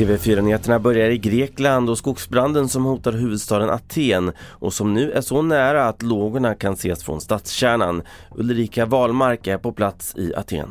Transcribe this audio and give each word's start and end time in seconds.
TV4-nyheterna 0.00 0.78
börjar 0.78 1.10
i 1.10 1.18
Grekland 1.18 1.90
och 1.90 1.98
skogsbranden 1.98 2.68
som 2.68 2.84
hotar 2.84 3.12
huvudstaden 3.12 3.70
Aten 3.70 4.32
och 4.48 4.72
som 4.72 4.94
nu 4.94 5.12
är 5.12 5.20
så 5.20 5.42
nära 5.42 5.88
att 5.88 6.02
lågorna 6.02 6.54
kan 6.54 6.72
ses 6.72 7.04
från 7.04 7.20
stadskärnan. 7.20 8.02
Ulrika 8.36 8.86
Wahlmark 8.86 9.46
är 9.46 9.58
på 9.58 9.72
plats 9.72 10.14
i 10.16 10.34
Aten. 10.34 10.68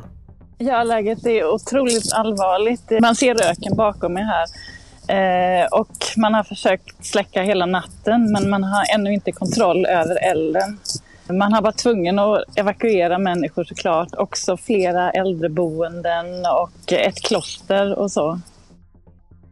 Ja, 0.57 0.83
läget 0.83 1.25
är 1.25 1.45
otroligt 1.53 2.13
allvarligt. 2.13 3.01
Man 3.01 3.15
ser 3.15 3.33
röken 3.33 3.75
bakom 3.75 4.13
mig 4.13 4.23
här. 4.23 4.45
Eh, 5.09 5.65
och 5.65 5.97
man 6.17 6.33
har 6.33 6.43
försökt 6.43 7.05
släcka 7.05 7.41
hela 7.41 7.65
natten 7.65 8.31
men 8.31 8.49
man 8.49 8.63
har 8.63 8.95
ännu 8.95 9.13
inte 9.13 9.31
kontroll 9.31 9.85
över 9.85 10.31
elden. 10.31 10.79
Man 11.33 11.53
har 11.53 11.61
varit 11.61 11.77
tvungen 11.77 12.19
att 12.19 12.57
evakuera 12.57 13.17
människor 13.17 13.63
såklart, 13.63 14.15
också 14.17 14.57
flera 14.57 15.11
äldreboenden 15.11 16.25
och 16.61 16.93
ett 16.93 17.21
kloster 17.21 17.99
och 17.99 18.11
så. 18.11 18.39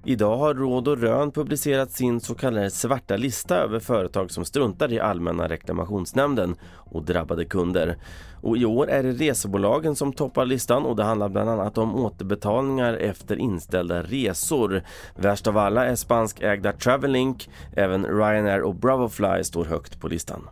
Idag 0.05 0.37
har 0.37 0.53
Råd 0.53 0.87
och 0.87 0.97
Rön 0.97 1.31
publicerat 1.31 1.91
sin 1.91 2.19
så 2.19 2.35
kallade 2.35 2.71
svarta 2.71 3.17
lista 3.17 3.57
över 3.57 3.79
företag 3.79 4.31
som 4.31 4.45
struntar 4.45 4.93
i 4.93 4.99
Allmänna 4.99 5.49
reklamationsnämnden 5.49 6.55
och 6.75 7.03
drabbade 7.03 7.45
kunder. 7.45 7.97
Och 8.41 8.57
i 8.57 8.65
år 8.65 8.89
är 8.89 9.03
det 9.03 9.11
resebolagen 9.11 9.95
som 9.95 10.13
toppar 10.13 10.45
listan 10.45 10.85
och 10.85 10.95
det 10.95 11.03
handlar 11.03 11.29
bland 11.29 11.49
annat 11.49 11.77
om 11.77 11.95
återbetalningar 11.95 12.93
efter 12.93 13.35
inställda 13.35 14.01
resor. 14.01 14.83
Värst 15.15 15.47
av 15.47 15.57
alla 15.57 15.85
är 15.85 15.95
spanskägda 15.95 16.71
Travelink, 16.71 17.49
även 17.75 18.05
Ryanair 18.05 18.61
och 18.61 18.75
Bravofly 18.75 19.43
står 19.43 19.65
högt 19.65 19.99
på 19.99 20.07
listan. 20.07 20.49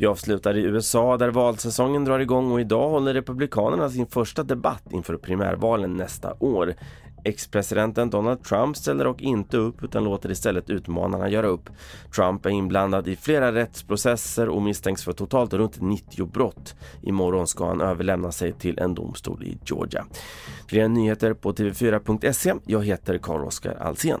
Vi 0.00 0.06
avslutar 0.06 0.56
i 0.56 0.62
USA 0.62 1.16
där 1.16 1.28
valsäsongen 1.28 2.04
drar 2.04 2.18
igång 2.18 2.52
och 2.52 2.60
idag 2.60 2.90
håller 2.90 3.14
Republikanerna 3.14 3.90
sin 3.90 4.06
första 4.06 4.42
debatt 4.42 4.82
inför 4.92 5.16
primärvalen 5.16 5.96
nästa 5.96 6.34
år. 6.38 6.74
Ex-presidenten 7.24 8.10
Donald 8.10 8.44
Trump 8.44 8.76
ställer 8.76 9.04
dock 9.04 9.22
inte 9.22 9.56
upp 9.56 9.84
utan 9.84 10.04
låter 10.04 10.30
istället 10.30 10.70
utmanarna 10.70 11.28
göra 11.28 11.46
upp. 11.46 11.70
Trump 12.14 12.46
är 12.46 12.50
inblandad 12.50 13.08
i 13.08 13.16
flera 13.16 13.52
rättsprocesser 13.52 14.48
och 14.48 14.62
misstänks 14.62 15.04
för 15.04 15.12
totalt 15.12 15.52
runt 15.52 15.80
90 15.80 16.26
brott. 16.26 16.74
Imorgon 17.02 17.46
ska 17.46 17.66
han 17.66 17.80
överlämna 17.80 18.32
sig 18.32 18.52
till 18.52 18.78
en 18.78 18.94
domstol 18.94 19.44
i 19.44 19.58
Georgia. 19.66 20.04
Fler 20.68 20.88
nyheter 20.88 21.34
på 21.34 21.52
tv4.se. 21.52 22.54
Jag 22.66 22.84
heter 22.84 23.18
Carl-Oskar 23.18 23.76
Alsen. 23.80 24.20